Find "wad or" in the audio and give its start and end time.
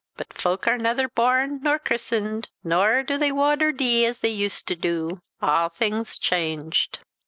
3.31-3.71